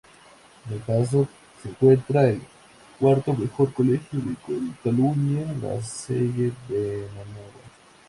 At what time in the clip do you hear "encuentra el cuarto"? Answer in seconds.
1.69-3.35